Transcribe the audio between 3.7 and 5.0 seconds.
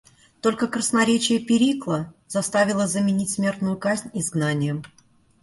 казнь изгнанием.